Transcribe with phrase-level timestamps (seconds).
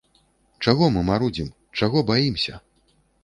[0.65, 1.51] Чаго мы марудзім,
[1.81, 2.59] чаго баімся?